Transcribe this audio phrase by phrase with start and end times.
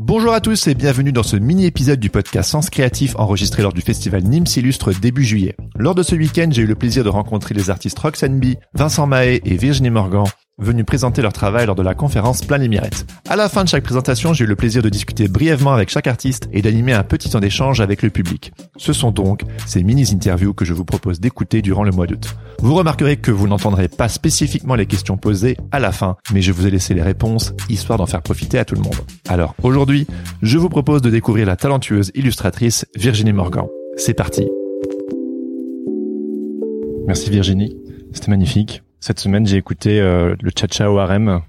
[0.00, 3.80] Bonjour à tous et bienvenue dans ce mini-épisode du podcast Sens Créatif enregistré lors du
[3.80, 5.56] festival Nîmes Illustre début juillet.
[5.76, 9.08] Lors de ce week-end, j'ai eu le plaisir de rencontrer les artistes Roxane B, Vincent
[9.08, 10.22] Mahé et Virginie Morgan
[10.58, 13.06] venus présenter leur travail lors de la conférence Plein les.
[13.28, 16.06] À la fin de chaque présentation, j'ai eu le plaisir de discuter brièvement avec chaque
[16.06, 18.52] artiste et d'animer un petit temps d'échange avec le public.
[18.76, 22.34] Ce sont donc ces mini-interviews que je vous propose d'écouter durant le mois d'août.
[22.60, 26.52] Vous remarquerez que vous n'entendrez pas spécifiquement les questions posées à la fin, mais je
[26.52, 28.96] vous ai laissé les réponses, histoire d'en faire profiter à tout le monde.
[29.28, 30.06] Alors, aujourd'hui,
[30.42, 33.66] je vous propose de découvrir la talentueuse illustratrice Virginie Morgan.
[33.96, 34.48] C'est parti
[37.06, 37.74] Merci Virginie,
[38.12, 38.82] c'était magnifique.
[39.00, 41.42] Cette semaine, j'ai écouté euh, le Cha-Cha au harem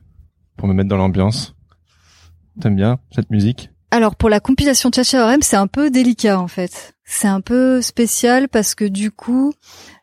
[0.55, 1.55] pour me mettre dans l'ambiance.
[2.61, 3.69] T'aimes bien cette musique?
[3.91, 6.93] Alors pour la compilation Cha-Cha harem, c'est un peu délicat en fait.
[7.05, 9.53] C'est un peu spécial parce que du coup,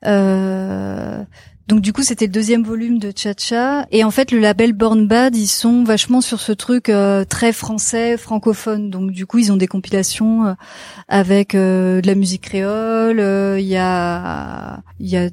[0.06, 1.25] euh,
[1.69, 3.86] donc du coup c'était le deuxième volume de Cha-Cha.
[3.91, 7.53] Et en fait le label Born Bad ils sont vachement sur ce truc euh, très
[7.53, 8.89] français francophone.
[8.89, 10.55] Donc du coup ils ont des compilations euh,
[11.09, 13.19] avec euh, de la musique créole
[13.59, 15.28] il y a il y a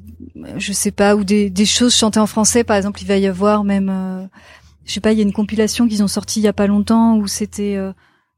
[0.56, 2.64] je sais pas ou des, choses chantées en français.
[2.64, 4.28] Par exemple il va y avoir même
[4.84, 6.66] je sais pas il y a une compilation qu'ils ont sortie il y a pas
[6.66, 7.78] longtemps où c'était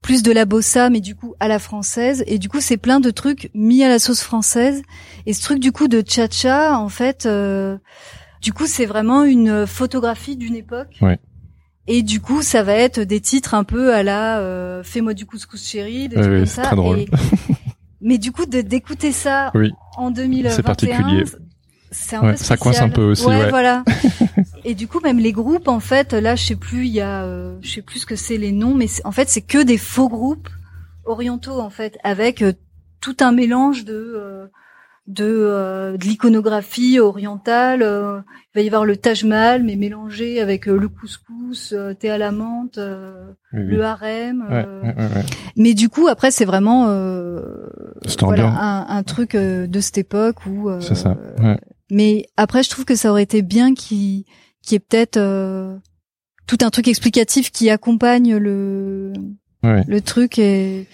[0.02, 3.00] plus de la bossa mais du coup à la française et du coup c'est plein
[3.00, 4.83] de trucs mis à la sauce française
[5.27, 7.77] et ce truc du coup de cha-cha en fait euh,
[8.41, 11.19] du coup c'est vraiment une photographie d'une époque ouais.
[11.89, 15.27] et du coup ça va être des titres un peu à la euh, fais-moi du
[15.27, 16.98] couscous chéri des Ouais, trucs ouais, comme c'est ça très drôle.
[17.00, 17.08] Et-
[18.01, 21.24] mais du coup de d'écouter ça Oui, en 2021 c'est particulier.
[21.90, 23.48] c'est un Ouais, peu ça coince un peu aussi, ouais.
[23.51, 23.83] voilà.
[24.68, 27.24] et du coup, même les groupes, en fait, là, je sais plus, il y a,
[27.24, 29.78] euh, je sais plus ce que c'est les noms, mais en fait, c'est que des
[29.78, 30.48] faux groupes
[31.04, 32.52] orientaux, en fait, avec euh,
[33.00, 34.46] tout un mélange de euh,
[35.06, 37.82] de, euh, de l'iconographie orientale.
[37.82, 38.18] euh,
[38.54, 42.18] il va y avoir le Taj Mahal, mais mélangé avec le couscous, euh, thé à
[42.18, 43.66] la menthe, euh, Oui, oui.
[43.77, 44.44] le harem.
[44.50, 45.24] Ouais, ouais, ouais.
[45.56, 47.40] Mais du coup, après, c'est vraiment euh,
[48.20, 50.68] voilà, un, un truc de cette époque où.
[50.70, 51.16] euh, C'est ça.
[51.38, 51.56] Ouais.
[51.88, 54.24] Mais après, je trouve que ça aurait été bien qu'il
[54.66, 55.74] qu'il y ait peut-être euh,
[56.46, 59.12] tout un truc explicatif qui accompagne le
[59.64, 59.82] Ouais.
[59.88, 60.86] le truc et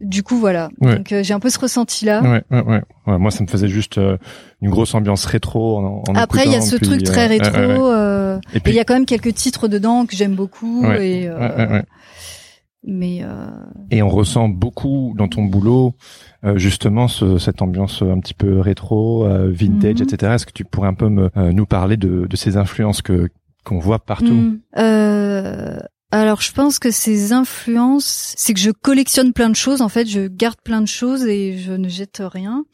[0.00, 0.68] du coup voilà.
[0.80, 0.96] Ouais.
[0.96, 2.22] Donc euh, j'ai un peu ce ressenti là.
[2.22, 2.62] Ouais, ouais,
[3.06, 3.18] ouais.
[3.18, 4.16] Moi, ça me faisait juste euh,
[4.62, 7.28] une grosse ambiance rétro en, en Après, il y a ce puis, truc très euh,
[7.28, 7.58] rétro.
[7.58, 7.94] ouais.
[7.94, 10.86] euh, Et puis, il y a quand même quelques titres dedans que j'aime beaucoup.
[10.86, 11.30] Ouais, Et,
[12.88, 13.48] Mais euh,
[13.90, 15.94] Et on ressent beaucoup dans ton boulot
[16.44, 20.02] euh, justement ce, cette ambiance un petit peu rétro, euh, vintage, Mhm.
[20.08, 20.32] etc.
[20.34, 23.28] Est-ce que tu pourrais un peu me, euh, nous parler de, de ces influences que
[23.64, 24.56] qu'on voit partout?
[24.78, 25.76] Euh,
[26.12, 29.82] alors je pense que ces influences, c'est que je collectionne plein de choses.
[29.82, 32.64] En fait, je garde plein de choses et je ne jette rien.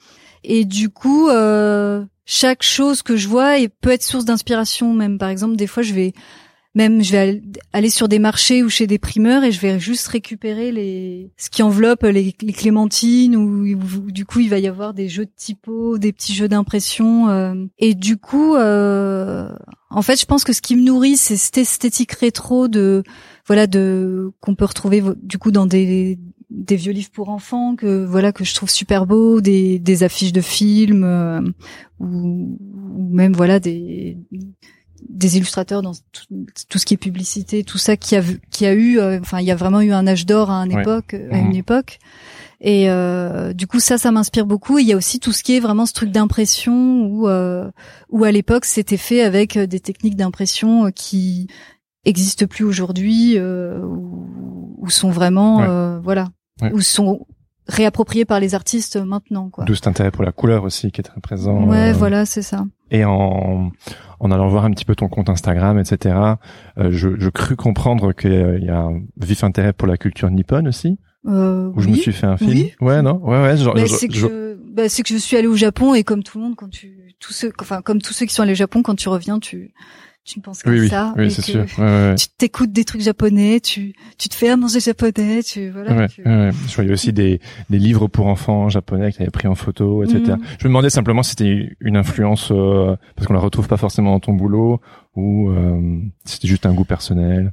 [0.44, 4.92] Et du coup, euh, chaque chose que je vois peut être source d'inspiration.
[4.92, 6.12] Même par exemple, des fois, je vais
[6.74, 10.06] même je vais aller- sur des marchés ou chez des primeurs et je vais juste
[10.08, 14.94] récupérer les ce qui enveloppe les, les clémentines ou, du coup il va y avoir
[14.94, 19.48] des jeux de typo, des petits jeux d'impression euh, et du coup euh,
[19.90, 23.02] en fait je pense que ce qui me nourrit c'est cette esthétique rétro de
[23.46, 26.18] voilà de qu'on peut retrouver du coup dans des
[26.48, 30.32] des vieux livres pour enfants que voilà que je trouve super beaux, des des affiches
[30.32, 31.40] de films euh,
[31.98, 32.58] ou,
[32.96, 34.18] ou même voilà des
[35.36, 38.98] illustrateurs dans tout, tout ce qui est publicité, tout ça qui a qui a eu,
[38.98, 40.82] euh, enfin il y a vraiment eu un âge d'or à une Ouais.
[40.82, 41.46] époque, à Mhm.
[41.50, 41.98] une époque.
[42.60, 44.78] Et euh, du coup ça, ça m'inspire beaucoup.
[44.78, 47.70] Et il y a aussi tout ce qui est vraiment ce truc d'impression où euh,
[48.10, 51.48] où à l'époque c'était fait avec euh, des techniques d'impression euh, qui
[52.04, 55.66] existent plus aujourd'hui, euh, ou, sont vraiment Ouais.
[55.68, 56.28] euh, voilà,
[56.60, 56.72] Ouais.
[56.72, 57.26] ou sont
[57.68, 59.64] réappropriés par les artistes maintenant quoi.
[59.64, 61.64] D'où cet intérêt pour la couleur aussi qui est très présent.
[61.64, 62.64] Ouais, euh, voilà, c'est ça.
[62.90, 63.70] Et en,
[64.20, 66.14] en allant voir un petit peu ton compte Instagram, etc.,
[66.78, 70.68] euh, je, je crus comprendre qu'il y a un vif intérêt pour la culture nippone
[70.68, 70.98] aussi.
[71.26, 72.50] Euh, Où je me suis fait un film.
[72.50, 72.72] Oui.
[72.80, 73.56] Ouais, non, ouais, ouais.
[73.56, 76.24] Genre, Bah, c'est que je, bah, c'est que je suis allée au Japon et comme
[76.24, 78.56] tout le monde, quand tu, tous ceux, enfin comme tous ceux qui sont allés au
[78.56, 79.72] Japon, quand tu reviens, tu,
[80.24, 81.12] tu ne penses qu'à Oui, ça.
[81.16, 81.64] oui, c'est sûr.
[81.78, 82.14] Ouais, ouais, ouais.
[82.14, 85.94] Tu t'écoutes des trucs japonais, tu tu te fais à manger japonais, tu voilà.
[85.96, 86.22] Ouais, tu-.
[86.22, 87.40] Je voyais aussi des,
[87.70, 90.20] des livres pour enfants japonais que tu avais pris en photo, etc.
[90.20, 90.38] Mhm.
[90.58, 94.12] Je me demandais simplement si c'était une influence, euh, parce qu'on la retrouve pas forcément
[94.12, 94.80] dans ton boulot,
[95.16, 97.52] ou euh, si c'était juste un goût personnel.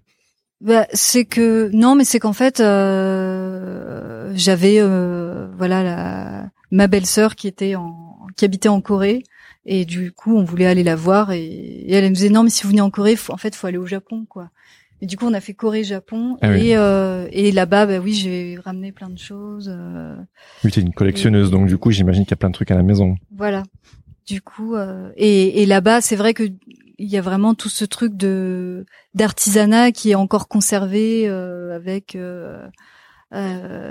[0.61, 7.35] Bah, c'est que non, mais c'est qu'en fait, euh, j'avais euh, voilà la ma belle-sœur
[7.35, 7.95] qui était en
[8.35, 9.23] qui habitait en Corée
[9.65, 12.43] et du coup on voulait aller la voir et, et elle, elle me disait non
[12.43, 14.49] mais si vous venez en Corée, faut, en fait faut aller au Japon quoi.
[15.01, 16.69] Et du coup on a fait Corée Japon Ah oui.
[16.69, 20.15] et euh, et là-bas bah oui j'ai ramené plein de choses euh,
[20.63, 22.75] Oui, t'es une collectionneuse, donc du coup, j'imagine qu'il y a plein de trucs à
[22.75, 23.15] la maison.
[23.35, 23.63] voilà.
[24.27, 26.43] Du coup euh, et et là-bas c'est vrai que
[27.01, 28.85] il y a vraiment tout ce truc de
[29.15, 32.17] d'artisanat qui est encore conservé euh, avec
[33.31, 33.37] euh,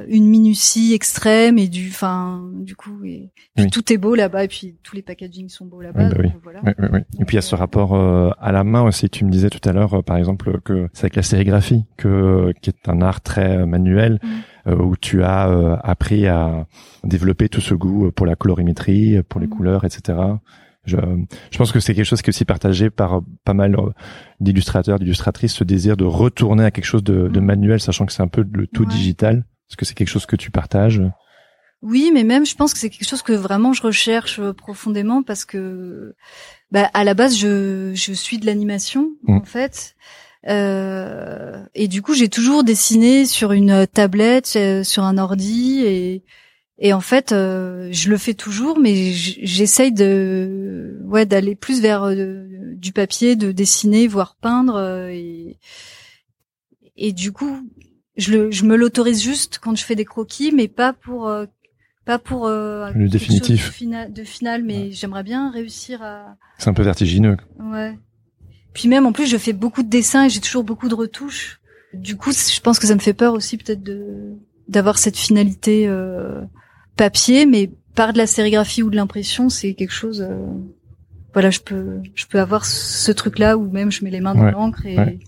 [0.00, 3.70] euh, une minutie extrême et du enfin du coup et, puis Oui.
[3.70, 6.88] tout est beau là-bas et puis tous les packaging sont beaux là-bas Oui, bah oui.
[6.92, 7.04] ouais.
[7.20, 9.08] Et puis il y a ce rapport euh, à la main aussi.
[9.08, 12.52] Tu me disais tout à l'heure, euh, par exemple, que c'est avec la sérigraphie, que
[12.62, 14.28] qui est un art très euh, manuel, Mm.
[14.70, 16.66] euh, où tu as euh, appris à
[17.04, 19.50] développer tout ce goût pour la colorimétrie, pour les Mm.
[19.50, 20.18] couleurs, etc.
[20.88, 20.96] Je,
[21.50, 23.90] je pense que c'est quelque chose qui est aussi partagé par pas mal euh,
[24.40, 27.44] d'illustrateurs, d'illustratrices, ce désir de retourner à quelque chose de, de Mm.
[27.44, 28.88] manuel, sachant que c'est un peu le tout Ouais.
[28.88, 29.44] digital.
[29.70, 31.02] Est-ce que c'est quelque chose que tu partages?
[31.82, 35.22] Oui, mais même je pense que c'est quelque chose que vraiment je recherche euh, profondément
[35.22, 36.16] parce que
[36.72, 39.36] bah, à la base je je suis de l'animation Mm.
[39.36, 39.94] en fait.
[40.48, 46.24] Euh, et du coup, j'ai toujours dessiné sur une tablette, euh, sur un ordi, et
[46.78, 52.04] et en fait, euh, je le fais toujours, mais j'essaye de ouais d'aller plus vers
[52.04, 52.46] euh,
[52.76, 55.58] du papier, de dessiner, voire peindre, euh, et
[56.96, 57.68] et du coup,
[58.16, 61.46] je le je me l'autorise juste quand je fais des croquis, mais pas pour euh,
[62.04, 63.66] pas pour euh, Le définitif.
[63.66, 67.36] de final, de final mais j'aimerais bien réussir à C'est un peu vertigineux.
[67.60, 67.98] Ouais.
[68.72, 71.60] Puis même en plus, je fais beaucoup de dessins et j'ai toujours beaucoup de retouches.
[71.92, 74.36] Du coup, je pense que ça me fait peur aussi peut-être de
[74.68, 76.42] d'avoir cette finalité euh,
[76.98, 80.20] papier, mais par de la sérigraphie ou de l'impression, c'est quelque chose.
[80.20, 80.46] euh,
[81.32, 84.44] voilà, je peux je peux avoir ce truc-là où même je mets les mains dans
[84.44, 85.18] Ouais, l'encre et ouais.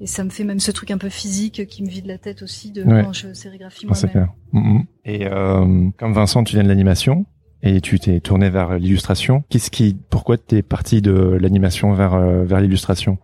[0.00, 2.42] et ça me fait même ce truc un peu physique qui me vide la tête
[2.42, 3.02] aussi de Ouais.
[3.02, 4.28] quand je sérigraphie Ah, moi-même.
[4.52, 4.84] Mhm.
[5.04, 7.26] Et euh, comme Vincent, tu viens de l'animation
[7.62, 9.44] et tu t'es tourné vers l'illustration.
[9.48, 13.18] Qu'est-ce qui, pourquoi t'es parti de l'animation vers euh, vers l'illustration?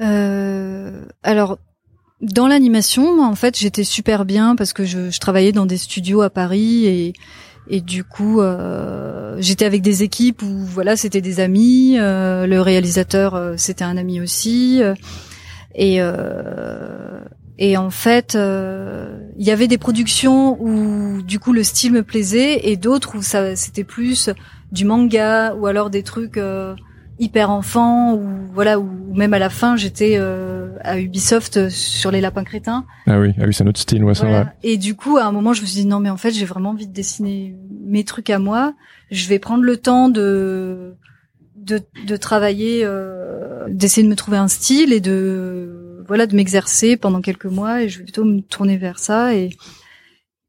[0.00, 1.58] Euh, alors,
[2.20, 6.30] dans l'animation, en fait, j'étais super bien parce que je, travaillais dans des studios à
[6.30, 7.14] Paris
[7.70, 11.96] et du coup, euh, j'étais avec des équipes où voilà, c'était des amis.
[11.98, 14.80] euh, le réalisateur, euh, c'était un ami aussi.
[15.74, 16.00] et
[17.60, 22.68] et en fait, il y avait des productions où du coup le style me plaisait
[22.68, 24.30] et d'autres où ça c'était plus
[24.70, 26.38] du manga ou alors des trucs
[27.18, 28.22] hyper enfants ou
[28.52, 32.84] voilà ou même à la fin j'étais euh, à Ubisoft sur les lapins crétins.
[33.06, 34.42] Ah oui, ah oui, c'est un autre style, ouais, Voilà.
[34.44, 34.52] vrai.
[34.62, 36.44] Et du coup à un moment je me suis dit non mais en fait j'ai
[36.46, 38.74] vraiment envie de dessiner mes trucs à moi.
[39.10, 40.94] Je vais prendre le temps de
[41.56, 46.96] de, de travailler, euh, d'essayer de me trouver un style et de voilà de m'exercer
[46.96, 49.50] pendant quelques mois et je vais plutôt me tourner vers ça et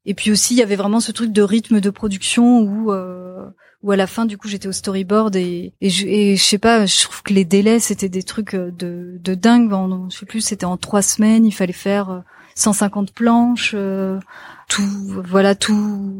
[0.05, 3.45] et puis aussi il y avait vraiment ce truc de rythme de production où euh,
[3.81, 6.57] où à la fin du coup j'étais au storyboard et et je, et je sais
[6.57, 10.25] pas je trouve que les délais c'était des trucs de de dingue en, je sais
[10.25, 12.19] plus c'était en trois semaines il fallait faire euh,
[12.55, 14.19] 150 planches euh,
[14.67, 14.83] tout
[15.27, 16.13] voilà tout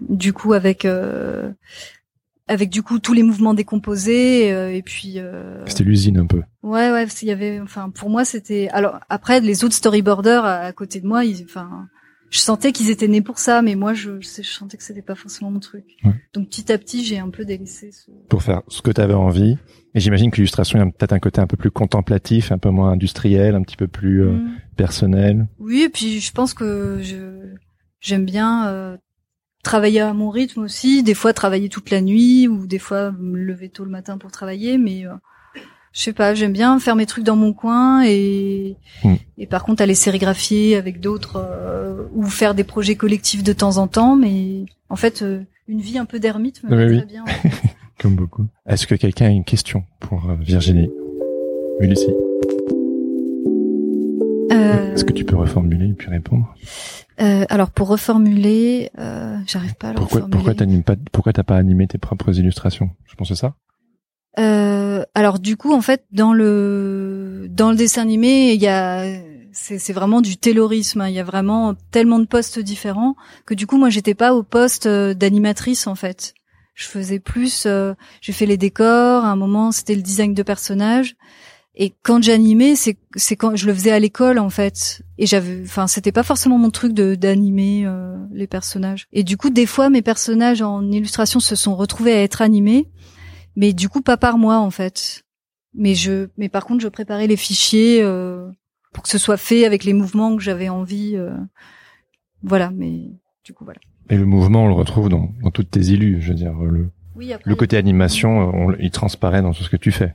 [0.00, 1.52] du coup avec euh,
[2.48, 6.42] avec du coup tous les mouvements décomposés euh, et puis euh, C'était l'usine un peu.
[6.62, 10.54] ouais ouais qu'il y avait enfin pour moi c'était alors après les autres storyboarders à,
[10.58, 11.86] à côté de moi ils enfin
[12.34, 15.52] je sentais qu'ils étaient nés pour ça mais moi je sentais que c'était pas forcément
[15.52, 16.12] mon truc Ouais.
[16.32, 18.10] donc petit à petit j'ai un peu délaissé ce...
[18.28, 19.56] Pour faire ce que tu avais envie.
[19.94, 22.90] Et j'imagine que l'illustration a peut-être un côté un peu plus contemplatif, un peu moins
[22.90, 24.50] industriel, un petit peu plus euh, Mm.
[24.76, 25.46] personnel.
[25.60, 27.54] Oui, et puis je pense que je
[28.00, 28.96] j'aime bien euh,
[29.62, 33.38] travailler à mon rythme aussi, des fois travailler toute la nuit ou des fois me
[33.38, 35.12] lever tôt le matin pour travailler, mais euh,
[35.94, 39.14] je sais pas, j'aime bien faire mes trucs dans mon coin et Mm.
[39.38, 43.76] et par contre aller sérigraphier avec d'autres euh, ou faire des projets collectifs de temps
[43.78, 46.96] en temps, mais en fait euh, une vie un peu d'ermite me va oui.
[46.98, 47.22] très bien.
[47.22, 47.50] en fait.
[48.00, 48.46] Comme beaucoup.
[48.66, 50.90] Est-ce que quelqu'un a une question pour euh, Virginie?
[51.80, 52.10] Oui, Lucie.
[54.52, 56.54] Euh, Est-ce que tu peux reformuler et puis répondre?
[57.20, 60.36] Euh, alors pour reformuler, euh, j'arrive pas à le Pourquoi reformuler.
[60.36, 62.90] pourquoi t'animes pas pourquoi t'as pas animé tes propres illustrations?
[63.06, 63.54] Je pense que c'est ça.
[64.38, 64.83] Euh,
[65.14, 69.04] alors du coup, en fait, dans le dans le dessin animé, il y a
[69.52, 71.00] c'est vraiment du taylorisme.
[71.02, 71.08] hein.
[71.08, 73.14] Il y a vraiment tellement de postes différents
[73.46, 76.34] que du coup, moi, j'étais pas au poste euh, d'animatrice en fait.
[76.74, 77.64] je faisais plus.
[77.66, 79.24] Euh, j'ai fait les décors.
[79.24, 81.14] À un moment, c'était le design de personnages.
[81.76, 85.02] Et quand j'animais, c'est c'est quand je le faisais à l'école en fait.
[85.18, 89.06] Et j'avais, enfin, c'était pas forcément mon truc de d'animer euh, les personnages.
[89.12, 92.88] Et du coup, des fois, mes personnages en illustration se sont retrouvés à être animés,
[93.56, 95.24] mais du coup pas par moi en fait.
[95.74, 98.48] Mais je, mais par contre, je préparais les fichiers euh,
[98.92, 101.16] pour que ce soit fait avec les mouvements que j'avais envie.
[101.16, 101.36] Euh,
[102.42, 103.10] voilà, mais
[103.44, 103.80] du coup voilà.
[104.10, 106.90] Et le mouvement, on le retrouve dans, dans toutes tes illus, je veux dire le.
[107.16, 110.14] le côté animation, il transparaît dans tout ce que tu fais.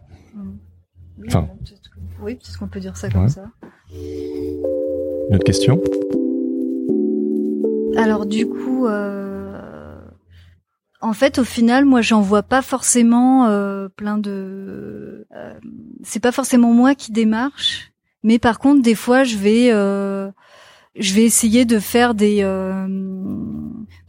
[1.27, 1.49] Enfin.
[2.21, 3.45] Oui, peut-être qu'on peut dire ça comme ça.
[3.91, 5.81] Une autre question?
[7.97, 9.28] Alors du coup, euh,
[11.01, 15.27] en fait, au final, moi, j'en vois pas forcément euh, plein de.
[15.35, 15.53] Euh,
[16.03, 17.91] c'est pas forcément moi qui démarche,
[18.23, 22.43] mais par contre, des fois, je vais, je vais essayer de faire des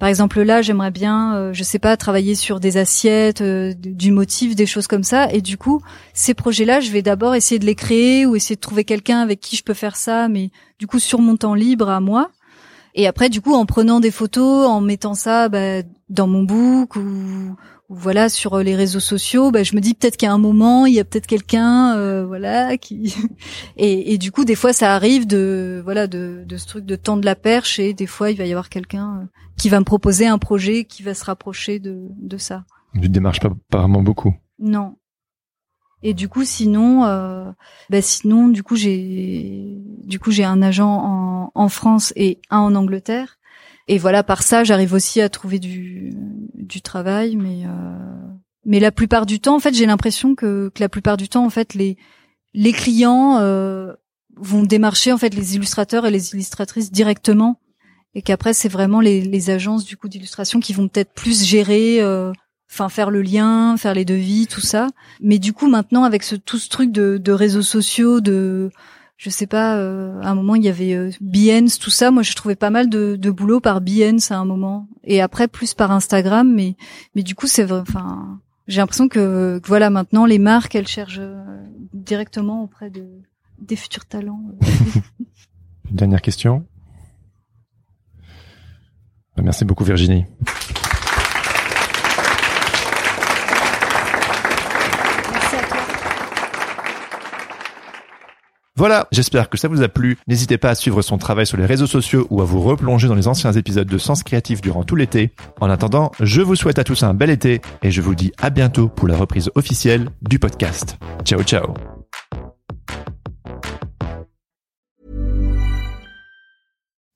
[0.01, 4.13] par exemple là, j'aimerais bien, euh, je sais pas, travailler sur des assiettes, euh, du
[4.13, 5.31] motif, des choses comme ça.
[5.31, 5.83] Et du coup,
[6.15, 9.41] ces projets-là, je vais d'abord essayer de les créer ou essayer de trouver quelqu'un avec
[9.41, 12.31] qui je peux faire ça, mais du coup sur mon temps libre à moi.
[13.01, 15.81] Et après, du coup, en prenant des photos, en mettant ça bah,
[16.11, 17.57] dans mon book ou,
[17.89, 21.01] voilà sur les réseaux sociaux, bah, je me dis peut-être qu'à un moment il y
[21.01, 23.17] a peut-être quelqu'un, euh, voilà, qui
[23.79, 26.95] et, et, du coup des fois ça arrive de voilà de, de ce truc de
[26.95, 30.27] tendre la perche et des fois il va y avoir quelqu'un qui va me proposer
[30.27, 32.65] un projet qui va se rapprocher de, de ça.
[32.93, 34.37] Tu ne démarches pas apparemment beaucoup.
[34.59, 34.97] Non.
[36.03, 37.51] Et du coup, sinon, euh,
[37.91, 42.59] bah sinon, du coup, j'ai, du coup, j'ai un agent en, en France et un
[42.59, 43.39] en Angleterre.
[43.87, 46.15] Et voilà, par ça, j'arrive aussi à trouver du,
[46.55, 47.69] du travail, mais, euh,
[48.65, 51.45] mais la plupart du temps, en fait, j'ai l'impression que, que la plupart du temps,
[51.45, 51.97] en fait, les,
[52.55, 53.93] les clients euh,
[54.37, 57.61] vont démarcher en fait les illustrateurs et les illustratrices directement
[58.15, 62.01] et qu'après c'est vraiment les, les, agences du coup d'illustration qui vont peut-être plus gérer
[62.01, 62.33] euh,
[62.71, 64.89] enfin faire le lien faire les devis tout ça.
[65.21, 68.71] Mais du coup maintenant avec ce tout ce truc de, de réseaux sociaux de
[69.17, 71.11] je sais pas euh, à un moment il y avait euh,
[71.81, 72.11] tout ça.
[72.11, 74.89] Moi je trouvais pas mal de, de boulot par Behance à un moment.
[75.05, 76.53] Et après plus par Instagram.
[76.53, 76.77] Mais
[77.15, 80.89] mais du coup c'est vrai enfin j'ai l'impression que, que, voilà maintenant les marques elles
[80.89, 81.43] cherchent euh,
[81.93, 83.05] directement auprès de
[83.59, 84.43] des futurs talents.
[85.91, 86.65] Dernière question.
[89.37, 90.27] Merci beaucoup Virginie.
[95.33, 95.79] Merci à toi.
[98.81, 100.17] Voilà, j'espère que ça vous a plu.
[100.27, 103.15] N'hésitez pas à suivre son travail sur les réseaux sociaux ou à vous replonger dans
[103.15, 105.35] les anciens épisodes de Sens Créatif durant tout l'été.
[105.61, 108.49] En attendant, je vous souhaite à tous un bel été et je vous dis à
[108.49, 110.97] bientôt pour la reprise officielle du podcast.
[111.25, 111.75] Ciao ciao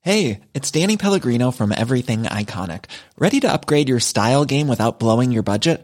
[0.01, 2.83] Hey, it's Danny Pellegrino from Everything Iconic.
[3.17, 5.83] Ready to upgrade your style game without blowing your budget?